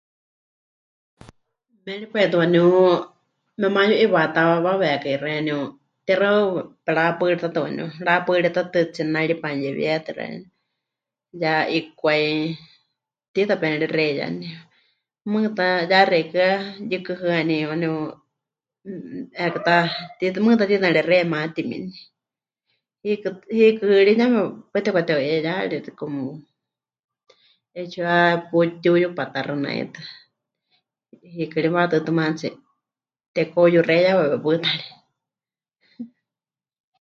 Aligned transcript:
Méripai 1.85 2.25
tɨ 2.31 2.37
waaníu 2.41 2.69
memayu'iwaatáwawekai 3.61 5.15
xeeníu, 5.23 5.59
tixaɨ 6.05 6.37
perapaɨrítatɨ 6.85 7.57
waaníu, 7.63 7.85
rapaɨrítatɨ, 8.07 8.77
tsinari 8.93 9.33
pe'anuyewietɨ 9.41 10.09
xeeníu, 10.17 10.47
ya 11.41 11.53
'ikwai, 11.75 12.25
tiita 13.33 13.55
pemɨrexeiyani, 13.61 14.47
mɨɨkɨ 15.31 15.51
ta 15.57 15.67
ya 15.91 15.99
xeikɨ́a 16.11 16.49
mɨyukɨhɨaní 16.85 17.55
waaníu, 17.69 17.93
mmm, 18.87 19.21
'eekɨ 19.41 19.59
ta 19.67 19.75
tiita, 20.17 20.37
mɨɨkɨ 20.43 20.57
ta 20.59 20.65
tiita 20.69 20.85
mɨrexeiya 20.89 21.31
matimini. 21.33 21.93
Hiikɨ... 23.05 23.29
hiikɨ 23.57 23.85
ri 24.07 24.13
yeme 24.19 24.39
paɨ 24.71 24.81
tepɨkateu'iyayaari 24.85 25.77
como, 25.99 26.21
'eetsiwa 27.77 28.13
pɨtiuyupatáxɨ 28.49 29.53
naitɨ, 29.63 30.01
hiikɨ 31.35 31.57
ri 31.63 31.69
waʼatɨɨ́tɨ 31.75 32.11
maatsi 32.19 32.49
tepɨkaheuyuxeiyawawe 33.33 34.35
pɨta 34.43 34.69
ri. 34.79 34.87